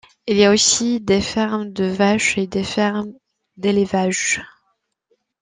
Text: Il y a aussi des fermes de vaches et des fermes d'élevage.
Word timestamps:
Il 0.25 0.35
y 0.35 0.45
a 0.45 0.49
aussi 0.49 0.99
des 0.99 1.21
fermes 1.21 1.71
de 1.71 1.83
vaches 1.85 2.35
et 2.39 2.47
des 2.47 2.63
fermes 2.63 3.13
d'élevage. 3.57 4.41